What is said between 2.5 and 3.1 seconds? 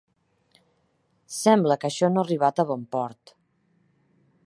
a bon